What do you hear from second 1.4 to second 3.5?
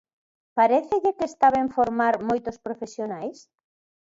ben formar moitos profesionais?